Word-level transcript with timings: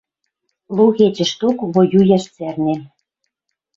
Лу 0.75 0.85
кечӹшток 0.97 1.57
воюяш 1.73 2.23
цӓрнен— 2.35 2.81